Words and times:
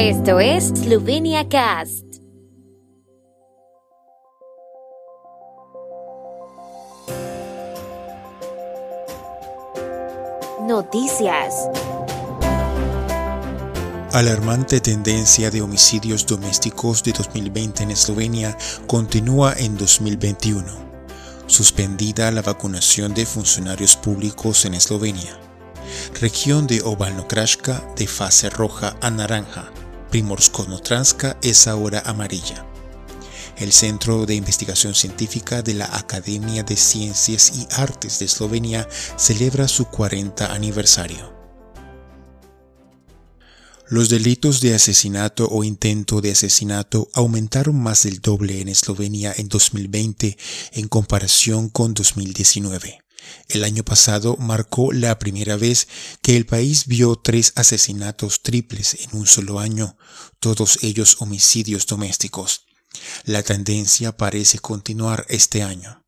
Esto 0.00 0.38
es 0.38 0.68
Slovenia 0.68 1.48
Cast. 1.48 2.04
Noticias. 10.68 11.52
Alarmante 14.12 14.80
tendencia 14.80 15.50
de 15.50 15.62
homicidios 15.62 16.24
domésticos 16.24 17.02
de 17.02 17.10
2020 17.10 17.82
en 17.82 17.90
Eslovenia 17.90 18.56
continúa 18.86 19.54
en 19.56 19.76
2021. 19.76 20.64
Suspendida 21.48 22.30
la 22.30 22.42
vacunación 22.42 23.14
de 23.14 23.26
funcionarios 23.26 23.96
públicos 23.96 24.64
en 24.64 24.74
Eslovenia. 24.74 25.40
Región 26.20 26.68
de 26.68 26.82
Ovalno-Krashka 26.82 27.96
de 27.96 28.06
fase 28.06 28.48
roja 28.48 28.94
a 29.00 29.10
naranja. 29.10 29.72
Primorsko-Notranska 30.10 31.38
es 31.42 31.66
ahora 31.66 32.02
amarilla. 32.06 32.64
El 33.58 33.72
Centro 33.72 34.24
de 34.24 34.34
Investigación 34.34 34.94
Científica 34.94 35.62
de 35.62 35.74
la 35.74 35.86
Academia 35.96 36.62
de 36.62 36.76
Ciencias 36.76 37.52
y 37.56 37.66
Artes 37.72 38.20
de 38.20 38.26
Eslovenia 38.26 38.88
celebra 39.16 39.66
su 39.66 39.86
40 39.86 40.52
aniversario. 40.52 41.36
Los 43.88 44.10
delitos 44.10 44.60
de 44.60 44.74
asesinato 44.74 45.48
o 45.48 45.64
intento 45.64 46.20
de 46.20 46.32
asesinato 46.32 47.08
aumentaron 47.14 47.74
más 47.82 48.02
del 48.04 48.20
doble 48.20 48.60
en 48.60 48.68
Eslovenia 48.68 49.34
en 49.36 49.48
2020 49.48 50.36
en 50.72 50.88
comparación 50.88 51.70
con 51.70 51.94
2019. 51.94 53.07
El 53.48 53.64
año 53.64 53.84
pasado 53.84 54.36
marcó 54.36 54.92
la 54.92 55.18
primera 55.18 55.56
vez 55.56 55.88
que 56.22 56.36
el 56.36 56.46
país 56.46 56.86
vio 56.86 57.16
tres 57.16 57.52
asesinatos 57.56 58.42
triples 58.42 58.96
en 59.00 59.18
un 59.18 59.26
solo 59.26 59.60
año, 59.60 59.96
todos 60.38 60.78
ellos 60.82 61.16
homicidios 61.20 61.86
domésticos. 61.86 62.66
La 63.24 63.42
tendencia 63.42 64.16
parece 64.16 64.58
continuar 64.58 65.26
este 65.28 65.62
año. 65.62 66.04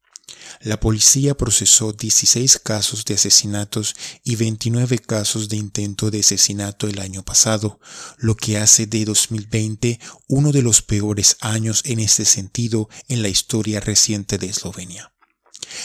La 0.61 0.79
policía 0.79 1.37
procesó 1.37 1.93
16 1.93 2.59
casos 2.59 3.05
de 3.05 3.15
asesinatos 3.15 3.95
y 4.25 4.37
29 4.37 4.99
casos 4.99 5.49
de 5.49 5.57
intento 5.57 6.11
de 6.11 6.21
asesinato 6.21 6.87
el 6.87 7.01
año 7.01 7.23
pasado, 7.23 7.81
lo 8.19 8.37
que 8.37 8.59
hace 8.59 8.87
de 8.87 9.05
2020 9.05 9.99
uno 10.29 10.53
de 10.53 10.63
los 10.63 10.83
peores 10.83 11.37
años 11.41 11.83
en 11.87 12.01
este 12.01 12.25
sentido 12.25 12.89
en 13.09 13.23
la 13.23 13.29
historia 13.29 13.81
reciente 13.81 14.39
de 14.39 14.49
Eslovenia. 14.49 15.13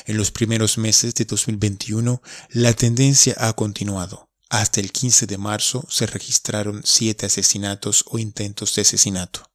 En 0.05 0.17
los 0.17 0.31
primeros 0.31 0.78
meses 0.78 1.16
de 1.16 1.25
2021, 1.25 2.22
la 2.50 2.73
tendencia 2.73 3.36
ha 3.38 3.53
continuado. 3.53 4.30
Hasta 4.50 4.80
el 4.80 4.91
15 4.91 5.28
de 5.28 5.38
marzo 5.38 5.86
se 5.89 6.05
registraron 6.05 6.81
siete 6.86 7.25
asesinatos 7.25 8.06
o 8.08 8.19
intentos 8.19 8.75
de 8.75 8.83
asesinato. 8.83 9.50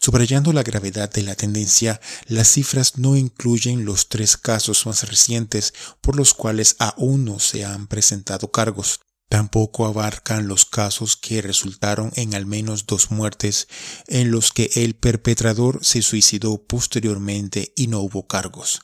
Subrayando 0.00 0.52
la 0.52 0.62
gravedad 0.62 1.10
de 1.10 1.22
la 1.22 1.34
tendencia, 1.34 2.00
las 2.26 2.48
cifras 2.48 2.98
no 2.98 3.16
incluyen 3.16 3.84
los 3.84 4.08
tres 4.08 4.36
casos 4.36 4.86
más 4.86 5.08
recientes 5.08 5.74
por 6.00 6.16
los 6.16 6.34
cuales 6.34 6.76
aún 6.78 7.24
no 7.24 7.38
se 7.38 7.64
han 7.64 7.86
presentado 7.86 8.50
cargos. 8.50 9.00
Tampoco 9.28 9.86
abarcan 9.86 10.48
los 10.48 10.64
casos 10.64 11.16
que 11.16 11.42
resultaron 11.42 12.12
en 12.14 12.34
al 12.34 12.46
menos 12.46 12.86
dos 12.86 13.10
muertes 13.10 13.68
en 14.06 14.30
los 14.30 14.52
que 14.52 14.70
el 14.74 14.94
perpetrador 14.94 15.84
se 15.84 16.02
suicidó 16.02 16.58
posteriormente 16.58 17.72
y 17.76 17.86
no 17.86 18.00
hubo 18.00 18.26
cargos. 18.26 18.80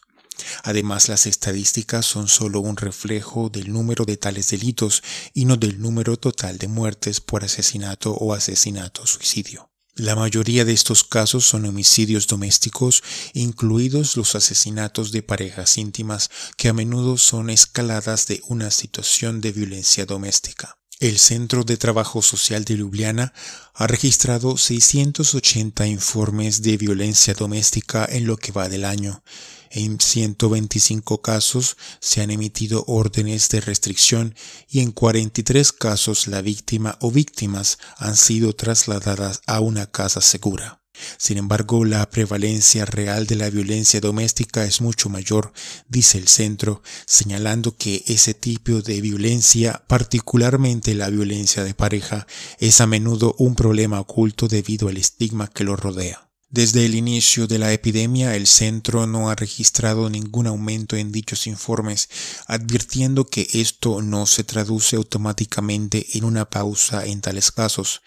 Además, 0.63 1.09
las 1.09 1.27
estadísticas 1.27 2.07
son 2.07 2.29
solo 2.29 2.61
un 2.61 2.77
reflejo 2.77 3.49
del 3.49 3.73
número 3.73 4.05
de 4.05 4.17
tales 4.17 4.51
delitos 4.51 5.03
y 5.35 5.45
no 5.45 5.57
del 5.57 5.81
número 5.81 6.17
total 6.17 6.59
de 6.59 6.69
muertes 6.69 7.21
por 7.21 7.45
asesinato 7.45 8.13
o 8.13 8.35
asesinato-suicidio. 8.35 9.71
La 9.97 10.17
mayoría 10.17 10.65
de 10.65 10.73
estos 10.73 11.05
casos 11.05 11.45
son 11.45 11.67
homicidios 11.67 12.27
domésticos, 12.27 13.03
incluidos 13.35 14.17
los 14.17 14.35
asesinatos 14.35 15.13
de 15.13 15.23
parejas 15.23 15.77
íntimas 15.77 16.31
que 16.57 16.69
a 16.69 16.73
menudo 16.73 17.19
son 17.19 17.51
escaladas 17.51 18.27
de 18.27 18.41
una 18.49 18.71
situación 18.71 19.41
de 19.41 19.53
violencia 19.53 20.07
doméstica. 20.07 20.79
El 21.01 21.19
Centro 21.19 21.65
de 21.65 21.77
Trabajo 21.77 22.23
Social 22.23 22.65
de 22.65 22.77
Ljubljana 22.77 23.33
ha 23.75 23.87
registrado 23.87 24.57
680 24.57 25.87
informes 25.87 26.63
de 26.63 26.77
violencia 26.77 27.35
doméstica 27.35 28.07
en 28.09 28.27
lo 28.27 28.37
que 28.37 28.53
va 28.53 28.69
del 28.69 28.85
año. 28.85 29.23
En 29.71 30.01
125 30.01 31.23
casos 31.23 31.77
se 32.01 32.21
han 32.21 32.33
emitido 32.33 32.85
órdenes 32.89 33.49
de 33.51 33.61
restricción 33.61 34.35
y 34.69 34.81
en 34.81 34.91
43 34.91 35.73
casos 35.73 36.27
la 36.27 36.43
víctima 36.43 36.99
o 37.01 37.13
víctimas 37.13 37.79
han 37.97 38.17
sido 38.17 38.53
trasladadas 38.53 39.43
a 39.47 39.61
una 39.61 39.87
casa 39.87 40.21
segura. 40.21 40.81
Sin 41.19 41.39
embargo, 41.39 41.85
la 41.85 42.11
prevalencia 42.11 42.85
real 42.85 43.27
de 43.27 43.37
la 43.37 43.49
violencia 43.49 44.01
doméstica 44.01 44.65
es 44.65 44.81
mucho 44.81 45.09
mayor, 45.09 45.53
dice 45.89 46.19
el 46.19 46.27
centro, 46.27 46.83
señalando 47.07 47.77
que 47.77 48.03
ese 48.09 48.35
tipo 48.35 48.83
de 48.83 49.01
violencia, 49.01 49.85
particularmente 49.87 50.95
la 50.95 51.09
violencia 51.11 51.65
de 51.65 51.75
pareja, 51.75 52.27
es 52.59 52.81
a 52.81 52.87
menudo 52.87 53.35
un 53.39 53.55
problema 53.55 54.01
oculto 54.01 54.49
debido 54.49 54.89
al 54.89 54.97
estigma 54.97 55.49
que 55.49 55.65
lo 55.65 55.77
rodea. 55.77 56.30
Desde 56.53 56.85
el 56.85 56.97
inicio 56.97 57.47
de 57.47 57.61
la 57.61 57.73
epidemia, 57.73 58.35
el 58.35 58.49
centro 58.49 59.07
no 59.07 59.31
ha 59.31 59.37
registrado 59.37 60.11
ningún 60.11 60.49
aumento 60.49 60.97
en 60.97 61.13
dichos 61.13 61.47
informes, 61.47 62.09
advirtiendo 62.49 63.25
que 63.25 63.49
esto 63.53 64.03
no 64.03 64.27
se 64.27 64.43
traduce 64.43 64.97
automáticamente 64.97 66.19
en 66.19 66.25
una 66.25 66.51
pausa 66.51 67.07
en 67.07 67.21
tales 67.21 67.53
casos. 67.53 68.03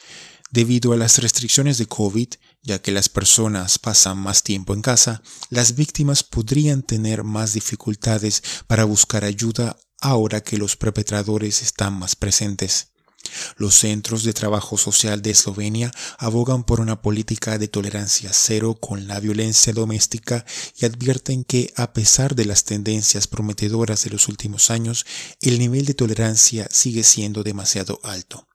Debido 0.51 0.91
a 0.91 0.97
las 0.97 1.19
restricciones 1.19 1.77
de 1.77 1.85
COVID, 1.85 2.27
ya 2.63 2.81
que 2.81 2.91
las 2.91 3.07
personas 3.07 3.79
pasan 3.79 4.17
más 4.17 4.43
tiempo 4.43 4.73
en 4.73 4.81
casa, 4.81 5.23
las 5.49 5.75
víctimas 5.75 6.23
podrían 6.23 6.83
tener 6.83 7.23
más 7.23 7.53
dificultades 7.53 8.43
para 8.67 8.83
buscar 8.83 9.23
ayuda 9.23 9.77
ahora 10.01 10.41
que 10.41 10.57
los 10.57 10.75
perpetradores 10.75 11.61
están 11.61 11.93
más 11.93 12.17
presentes. 12.17 12.92
Los 13.57 13.75
centros 13.75 14.23
de 14.23 14.33
trabajo 14.33 14.77
social 14.77 15.21
de 15.21 15.31
Eslovenia 15.31 15.91
abogan 16.17 16.63
por 16.63 16.79
una 16.79 17.01
política 17.01 17.57
de 17.57 17.67
tolerancia 17.67 18.31
cero 18.33 18.75
con 18.79 19.07
la 19.07 19.19
violencia 19.19 19.73
doméstica 19.73 20.45
y 20.77 20.85
advierten 20.85 21.43
que, 21.43 21.73
a 21.75 21.93
pesar 21.93 22.35
de 22.35 22.45
las 22.45 22.63
tendencias 22.63 23.27
prometedoras 23.27 24.03
de 24.03 24.11
los 24.11 24.27
últimos 24.27 24.69
años, 24.69 25.05
el 25.41 25.59
nivel 25.59 25.85
de 25.85 25.93
tolerancia 25.93 26.67
sigue 26.71 27.03
siendo 27.03 27.43
demasiado 27.43 27.99
alto. 28.03 28.47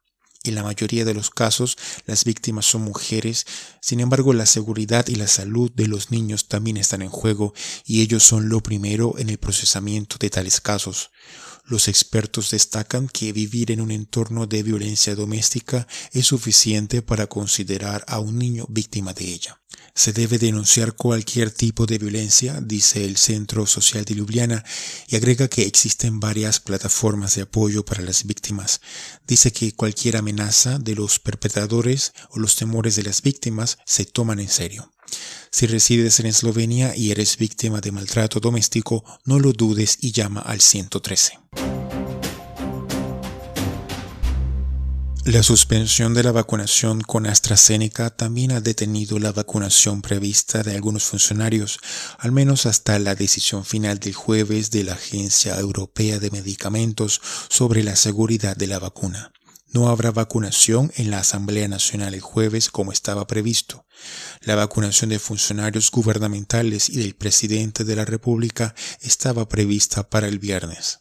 En 0.45 0.55
la 0.55 0.63
mayoría 0.63 1.05
de 1.05 1.15
los 1.15 1.31
casos, 1.31 1.77
las 2.07 2.25
víctimas 2.25 2.65
son 2.65 2.83
mujeres, 2.83 3.45
sin 3.81 4.01
embargo, 4.01 4.33
la 4.33 4.47
seguridad 4.47 5.09
y 5.09 5.17
la 5.17 5.27
salud 5.27 5.71
de 5.75 5.89
los 5.89 6.11
niños 6.13 6.47
también 6.47 6.77
están 6.77 7.03
en 7.03 7.11
juego 7.11 7.55
y 7.85 8.03
ellos 8.03 8.23
son 8.23 8.49
lo 8.49 8.63
primero 8.63 9.15
en 9.19 9.31
el 9.31 9.39
procesamiento 9.39 10.17
de 10.19 10.31
tales 10.31 10.61
casos. 10.61 11.11
Los 11.69 11.87
expertos 11.87 12.51
destacan 12.51 13.09
que 13.09 13.31
vivir 13.31 13.71
en 13.71 13.83
un 13.83 13.91
entorno 13.91 14.47
de 14.47 14.63
violencia 14.63 15.15
doméstica 15.15 15.87
es 16.13 16.27
suficiente 16.27 17.03
para 17.03 17.27
considerar 17.27 18.07
a 18.09 18.21
un 18.21 18.39
niño 18.39 18.65
víctima 18.71 19.13
de 19.13 19.27
ella. 19.27 19.61
Se 19.95 20.15
debe 20.15 20.39
denunciar 20.39 20.95
cualquier 20.95 21.51
tipo 21.51 21.85
de 21.85 21.99
violencia, 21.99 22.63
dice 22.63 23.05
el 23.05 23.19
Centro 23.19 23.67
Social 23.67 24.07
de 24.07 24.15
Ljubljana, 24.15 24.65
y 25.09 25.17
agrega 25.17 25.49
que 25.49 25.67
existen 25.67 26.21
varias 26.21 26.59
plataformas 26.59 27.35
de 27.35 27.43
apoyo 27.43 27.85
para 27.85 28.01
las 28.03 28.25
víctimas. 28.25 28.81
Dice 29.27 29.53
que 29.53 29.75
cualquier 29.75 30.17
amenaza 30.17 30.79
de 30.79 30.95
los 30.95 31.19
perpetradores 31.19 32.15
o 32.31 32.39
los 32.39 32.57
temores 32.57 32.97
de 32.97 33.03
las 33.03 33.21
víctimas 33.21 33.77
se 33.85 34.07
toman 34.07 34.41
en 34.41 34.49
serio. 34.49 34.91
Si 35.51 35.67
resides 35.67 36.21
en 36.21 36.27
Eslovenia 36.27 36.95
y 36.97 37.11
eres 37.11 37.37
víctima 37.37 37.81
de 37.81 37.93
maltrato 37.93 38.41
doméstico, 38.41 39.05
no 39.25 39.39
lo 39.39 39.53
dudes 39.53 39.99
y 40.01 40.13
llama 40.13 40.41
al 40.41 40.61
113. 40.61 41.39
La 45.31 45.43
suspensión 45.43 46.15
de 46.15 46.23
la 46.23 46.33
vacunación 46.33 47.03
con 47.03 47.27
AstraZeneca 47.27 48.09
también 48.09 48.51
ha 48.51 48.63
detenido 48.63 49.19
la 49.19 49.31
vacunación 49.31 50.01
prevista 50.01 50.63
de 50.63 50.75
algunos 50.75 51.05
funcionarios, 51.05 51.81
al 52.19 52.33
menos 52.33 52.65
hasta 52.65 52.99
la 52.99 53.15
decisión 53.15 53.67
final 53.67 53.99
del 53.99 54.15
jueves 54.15 54.71
de 54.71 54.85
la 54.85 54.95
Agencia 54.95 55.59
Europea 55.59 56.19
de 56.19 56.31
Medicamentos 56.31 57.21
sobre 57.51 57.83
la 57.83 57.95
seguridad 57.95 58.57
de 58.57 58.69
la 58.69 58.79
vacuna. 58.79 59.31
No 59.71 59.89
habrá 59.89 60.11
vacunación 60.11 60.91
en 60.97 61.11
la 61.11 61.19
Asamblea 61.19 61.69
Nacional 61.69 62.15
el 62.15 62.21
jueves 62.21 62.71
como 62.71 62.91
estaba 62.91 63.27
previsto. 63.27 63.87
La 64.41 64.55
vacunación 64.55 65.11
de 65.11 65.19
funcionarios 65.19 65.91
gubernamentales 65.91 66.89
y 66.89 66.97
del 66.97 67.15
presidente 67.15 67.85
de 67.85 67.97
la 67.97 68.07
República 68.07 68.75
estaba 69.01 69.49
prevista 69.49 70.09
para 70.09 70.27
el 70.27 70.39
viernes. 70.39 71.01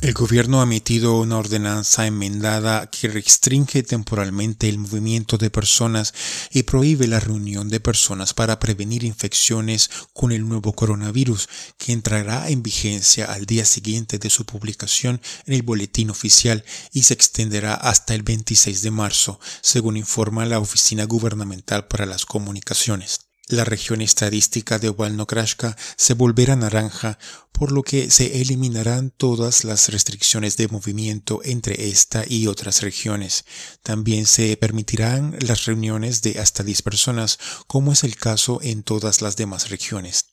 El 0.00 0.14
gobierno 0.14 0.60
ha 0.60 0.62
emitido 0.62 1.18
una 1.18 1.38
ordenanza 1.38 2.06
enmendada 2.06 2.88
que 2.88 3.08
restringe 3.08 3.82
temporalmente 3.82 4.68
el 4.68 4.78
movimiento 4.78 5.38
de 5.38 5.50
personas 5.50 6.14
y 6.52 6.62
prohíbe 6.62 7.08
la 7.08 7.18
reunión 7.18 7.68
de 7.68 7.80
personas 7.80 8.32
para 8.32 8.60
prevenir 8.60 9.02
infecciones 9.02 9.90
con 10.12 10.30
el 10.30 10.48
nuevo 10.48 10.72
coronavirus, 10.72 11.48
que 11.78 11.90
entrará 11.90 12.48
en 12.48 12.62
vigencia 12.62 13.24
al 13.24 13.44
día 13.44 13.64
siguiente 13.64 14.20
de 14.20 14.30
su 14.30 14.44
publicación 14.44 15.20
en 15.46 15.54
el 15.54 15.62
boletín 15.62 16.10
oficial 16.10 16.64
y 16.92 17.02
se 17.02 17.14
extenderá 17.14 17.74
hasta 17.74 18.14
el 18.14 18.22
26 18.22 18.82
de 18.82 18.92
marzo, 18.92 19.40
según 19.62 19.96
informa 19.96 20.46
la 20.46 20.60
Oficina 20.60 21.06
Gubernamental 21.06 21.88
para 21.88 22.06
las 22.06 22.24
Comunicaciones. 22.24 23.27
La 23.50 23.64
región 23.64 24.02
estadística 24.02 24.78
de 24.78 24.90
Walnokrashka 24.90 25.74
se 25.96 26.12
volverá 26.12 26.54
naranja, 26.54 27.18
por 27.50 27.72
lo 27.72 27.82
que 27.82 28.10
se 28.10 28.42
eliminarán 28.42 29.10
todas 29.10 29.64
las 29.64 29.88
restricciones 29.88 30.58
de 30.58 30.68
movimiento 30.68 31.40
entre 31.42 31.88
esta 31.88 32.24
y 32.28 32.46
otras 32.46 32.82
regiones. 32.82 33.46
También 33.82 34.26
se 34.26 34.54
permitirán 34.58 35.34
las 35.40 35.64
reuniones 35.64 36.20
de 36.20 36.38
hasta 36.38 36.62
10 36.62 36.82
personas, 36.82 37.38
como 37.66 37.92
es 37.92 38.04
el 38.04 38.16
caso 38.16 38.60
en 38.62 38.82
todas 38.82 39.22
las 39.22 39.36
demás 39.36 39.70
regiones. 39.70 40.26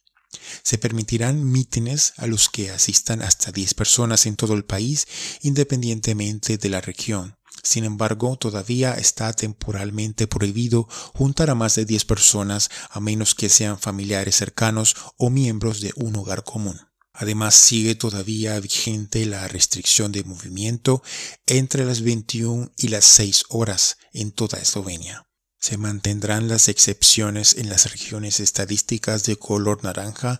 Se 0.61 0.77
permitirán 0.77 1.50
mítines 1.50 2.13
a 2.18 2.27
los 2.27 2.50
que 2.50 2.69
asistan 2.69 3.21
hasta 3.21 3.53
10 3.53 3.75
personas 3.75 4.25
en 4.25 4.35
todo 4.35 4.56
el 4.56 4.65
país, 4.65 5.07
independientemente 5.41 6.57
de 6.57 6.68
la 6.68 6.81
región. 6.81 7.38
Sin 7.65 7.83
embargo, 7.83 8.38
todavía 8.38 8.94
está 8.94 9.33
temporalmente 9.33 10.27
prohibido 10.27 10.88
juntar 11.15 11.50
a 11.50 11.56
más 11.56 11.73
de 11.73 11.85
10 11.85 12.06
personas 12.06 12.69
a 12.91 13.00
menos 13.00 13.33
que 13.33 13.50
sean 13.50 13.79
familiares 13.79 14.35
cercanos 14.35 14.95
o 15.17 15.31
miembros 15.31 15.81
de 15.81 15.91
un 15.95 16.15
hogar 16.15 16.44
común. 16.44 16.79
Además, 17.12 17.56
sigue 17.56 17.95
todavía 17.95 18.59
vigente 18.59 19.25
la 19.25 19.47
restricción 19.47 20.12
de 20.12 20.23
movimiento 20.23 21.01
entre 21.47 21.85
las 21.85 22.03
21 22.03 22.71
y 22.77 22.89
las 22.89 23.06
6 23.06 23.45
horas 23.50 23.97
en 24.13 24.31
toda 24.31 24.59
Eslovenia. 24.59 25.25
Se 25.59 25.77
mantendrán 25.77 26.47
las 26.47 26.68
excepciones 26.68 27.56
en 27.56 27.69
las 27.69 27.91
regiones 27.91 28.39
estadísticas 28.41 29.23
de 29.23 29.38
color 29.38 29.83
naranja 29.83 30.39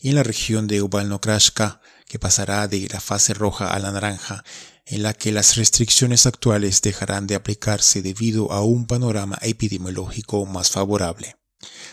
y 0.00 0.08
en 0.08 0.16
la 0.16 0.24
región 0.24 0.66
de 0.66 0.82
Obalno-Krashka, 0.82 1.80
que 2.08 2.18
pasará 2.18 2.66
de 2.66 2.88
la 2.92 3.00
fase 3.00 3.32
roja 3.32 3.72
a 3.72 3.78
la 3.78 3.92
naranja, 3.92 4.42
en 4.86 5.02
la 5.02 5.14
que 5.14 5.32
las 5.32 5.56
restricciones 5.56 6.26
actuales 6.26 6.82
dejarán 6.82 7.26
de 7.26 7.34
aplicarse 7.34 8.02
debido 8.02 8.52
a 8.52 8.62
un 8.62 8.86
panorama 8.86 9.38
epidemiológico 9.42 10.44
más 10.46 10.70
favorable. 10.70 11.36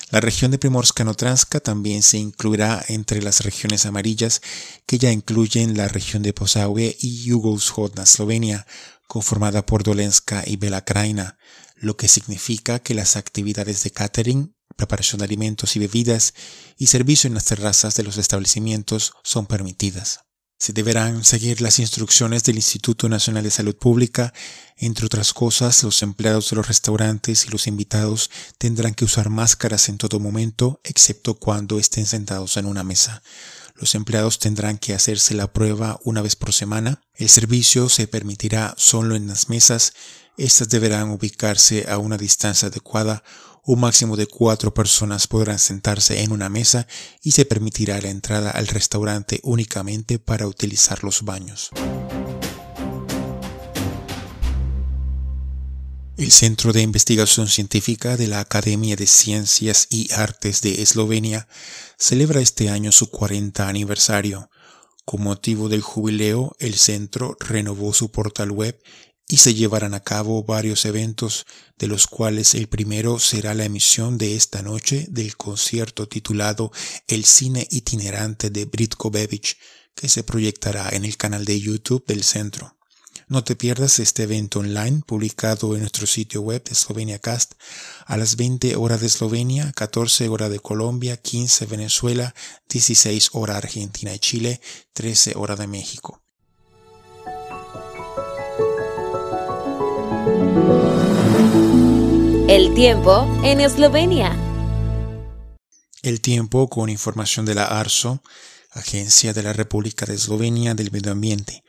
La 0.09 0.19
región 0.19 0.51
de 0.51 0.59
Primorska-Notranska 0.59 1.61
también 1.61 2.03
se 2.03 2.17
incluirá 2.17 2.83
entre 2.89 3.21
las 3.21 3.41
regiones 3.41 3.85
amarillas 3.85 4.41
que 4.85 4.97
ya 4.97 5.11
incluyen 5.11 5.77
la 5.77 5.87
región 5.87 6.21
de 6.23 6.33
Posaue 6.33 6.97
y 6.99 7.23
Yugoslavia, 7.23 8.03
Eslovenia, 8.03 8.67
conformada 9.07 9.65
por 9.65 9.83
Dolenska 9.83 10.43
y 10.45 10.57
Bela 10.57 10.83
Krajina, 10.83 11.37
lo 11.75 11.95
que 11.95 12.07
significa 12.07 12.79
que 12.79 12.93
las 12.93 13.15
actividades 13.15 13.83
de 13.83 13.91
catering, 13.91 14.55
preparación 14.75 15.19
de 15.19 15.25
alimentos 15.25 15.75
y 15.75 15.79
bebidas 15.79 16.33
y 16.77 16.87
servicio 16.87 17.27
en 17.27 17.33
las 17.33 17.45
terrazas 17.45 17.95
de 17.95 18.03
los 18.03 18.17
establecimientos 18.17 19.13
son 19.23 19.47
permitidas. 19.47 20.30
Se 20.61 20.73
deberán 20.73 21.23
seguir 21.23 21.59
las 21.59 21.79
instrucciones 21.79 22.43
del 22.43 22.57
Instituto 22.57 23.09
Nacional 23.09 23.43
de 23.43 23.49
Salud 23.49 23.75
Pública. 23.75 24.31
Entre 24.77 25.07
otras 25.07 25.33
cosas, 25.33 25.81
los 25.81 26.03
empleados 26.03 26.51
de 26.51 26.55
los 26.55 26.67
restaurantes 26.67 27.47
y 27.47 27.49
los 27.49 27.65
invitados 27.65 28.29
tendrán 28.59 28.93
que 28.93 29.03
usar 29.03 29.31
máscaras 29.31 29.89
en 29.89 29.97
todo 29.97 30.19
momento, 30.19 30.79
excepto 30.83 31.33
cuando 31.33 31.79
estén 31.79 32.05
sentados 32.05 32.57
en 32.57 32.67
una 32.67 32.83
mesa. 32.83 33.23
Los 33.73 33.95
empleados 33.95 34.37
tendrán 34.37 34.77
que 34.77 34.93
hacerse 34.93 35.33
la 35.33 35.51
prueba 35.51 35.99
una 36.03 36.21
vez 36.21 36.35
por 36.35 36.53
semana. 36.53 37.01
El 37.15 37.29
servicio 37.29 37.89
se 37.89 38.05
permitirá 38.05 38.75
solo 38.77 39.15
en 39.15 39.25
las 39.25 39.49
mesas. 39.49 39.93
Estas 40.37 40.69
deberán 40.69 41.09
ubicarse 41.09 41.87
a 41.89 41.97
una 41.97 42.17
distancia 42.17 42.67
adecuada 42.67 43.23
un 43.63 43.79
máximo 43.79 44.15
de 44.15 44.27
cuatro 44.27 44.73
personas 44.73 45.27
podrán 45.27 45.59
sentarse 45.59 46.23
en 46.23 46.31
una 46.31 46.49
mesa 46.49 46.87
y 47.21 47.31
se 47.31 47.45
permitirá 47.45 48.01
la 48.01 48.09
entrada 48.09 48.51
al 48.51 48.67
restaurante 48.67 49.39
únicamente 49.43 50.19
para 50.19 50.47
utilizar 50.47 51.03
los 51.03 51.23
baños. 51.23 51.69
El 56.17 56.31
Centro 56.31 56.71
de 56.71 56.81
Investigación 56.81 57.47
Científica 57.47 58.15
de 58.15 58.27
la 58.27 58.41
Academia 58.41 58.95
de 58.95 59.07
Ciencias 59.07 59.87
y 59.89 60.11
Artes 60.13 60.61
de 60.61 60.83
Eslovenia 60.83 61.47
celebra 61.97 62.41
este 62.41 62.69
año 62.69 62.91
su 62.91 63.09
40 63.09 63.67
aniversario. 63.67 64.51
Con 65.03 65.23
motivo 65.23 65.67
del 65.67 65.81
jubileo, 65.81 66.55
el 66.59 66.75
centro 66.75 67.37
renovó 67.39 67.91
su 67.93 68.11
portal 68.11 68.51
web 68.51 68.79
y 69.31 69.37
se 69.37 69.53
llevarán 69.53 69.93
a 69.93 70.01
cabo 70.01 70.43
varios 70.43 70.83
eventos, 70.83 71.45
de 71.79 71.87
los 71.87 72.05
cuales 72.05 72.53
el 72.53 72.67
primero 72.67 73.17
será 73.17 73.53
la 73.53 73.63
emisión 73.63 74.17
de 74.17 74.35
esta 74.35 74.61
noche 74.61 75.05
del 75.09 75.37
concierto 75.37 76.05
titulado 76.09 76.73
El 77.07 77.23
cine 77.23 77.65
itinerante 77.71 78.49
de 78.49 78.65
Britko 78.65 79.09
Bebic, 79.09 79.57
que 79.95 80.09
se 80.09 80.23
proyectará 80.23 80.89
en 80.89 81.05
el 81.05 81.15
canal 81.15 81.45
de 81.45 81.57
YouTube 81.61 82.05
del 82.05 82.25
centro. 82.25 82.77
No 83.29 83.45
te 83.45 83.55
pierdas 83.55 83.99
este 83.99 84.23
evento 84.23 84.59
online 84.59 85.01
publicado 85.05 85.75
en 85.75 85.79
nuestro 85.79 86.07
sitio 86.07 86.41
web 86.41 86.65
de 86.65 86.75
Slovenia 86.75 87.19
Cast 87.19 87.53
a 88.05 88.17
las 88.17 88.35
20 88.35 88.75
horas 88.75 88.99
de 88.99 89.07
Eslovenia, 89.07 89.71
14 89.71 90.27
horas 90.27 90.49
de 90.49 90.59
Colombia, 90.59 91.15
15 91.15 91.67
Venezuela, 91.67 92.35
16 92.67 93.29
horas 93.31 93.55
Argentina 93.55 94.13
y 94.13 94.19
Chile, 94.19 94.59
13 94.91 95.35
horas 95.37 95.57
de 95.57 95.67
México. 95.67 96.20
El 102.51 102.73
tiempo 102.73 103.25
en 103.45 103.61
Eslovenia. 103.61 104.35
El 106.03 106.19
tiempo 106.19 106.67
con 106.67 106.89
información 106.89 107.45
de 107.45 107.55
la 107.55 107.63
ARSO, 107.63 108.21
Agencia 108.71 109.31
de 109.31 109.41
la 109.41 109.53
República 109.53 110.05
de 110.05 110.15
Eslovenia 110.15 110.73
del 110.73 110.91
Medio 110.91 111.13
Ambiente. 111.13 111.63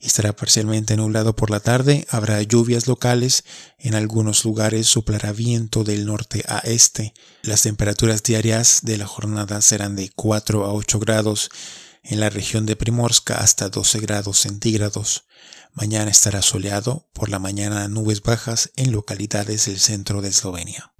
Estará 0.00 0.34
parcialmente 0.34 0.96
nublado 0.96 1.36
por 1.36 1.52
la 1.52 1.60
tarde, 1.60 2.04
habrá 2.10 2.42
lluvias 2.42 2.88
locales, 2.88 3.44
en 3.78 3.94
algunos 3.94 4.44
lugares 4.44 4.88
soplará 4.88 5.30
viento 5.30 5.84
del 5.84 6.04
norte 6.04 6.42
a 6.48 6.58
este. 6.58 7.14
Las 7.42 7.62
temperaturas 7.62 8.24
diarias 8.24 8.80
de 8.82 8.98
la 8.98 9.06
jornada 9.06 9.62
serán 9.62 9.94
de 9.94 10.10
4 10.16 10.64
a 10.64 10.72
8 10.72 10.98
grados, 10.98 11.48
en 12.04 12.20
la 12.20 12.30
región 12.30 12.66
de 12.66 12.76
Primorska 12.76 13.38
hasta 13.38 13.68
12 13.68 13.98
grados 14.00 14.38
centígrados. 14.38 15.24
Mañana 15.72 16.10
estará 16.10 16.42
soleado, 16.42 17.08
por 17.12 17.28
la 17.28 17.38
mañana 17.38 17.88
nubes 17.88 18.22
bajas 18.22 18.70
en 18.76 18.92
localidades 18.92 19.66
del 19.66 19.80
centro 19.80 20.22
de 20.22 20.28
Eslovenia. 20.28 20.93